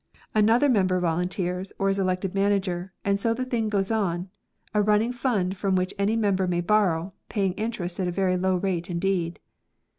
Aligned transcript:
Another 0.33 0.65
48 0.65 0.65
LOAN 0.65 0.67
SOCIETIES. 0.67 0.73
member 0.73 0.99
volunteers, 0.99 1.73
or 1.77 1.89
is 1.91 1.99
elected 1.99 2.33
manager, 2.33 2.91
and 3.05 3.19
so 3.19 3.35
the 3.35 3.45
thing 3.45 3.69
goes 3.69 3.91
on, 3.91 4.31
a 4.73 4.81
running 4.81 5.11
fund 5.11 5.55
from 5.55 5.75
which 5.75 5.93
any 5.99 6.15
mem 6.15 6.37
ber 6.37 6.47
may 6.47 6.61
borrow, 6.61 7.13
paying 7.29 7.53
interest 7.53 7.99
at 7.99 8.07
a 8.07 8.11
very 8.11 8.35
low 8.35 8.55
rate 8.55 8.89
indeed. 8.89 9.37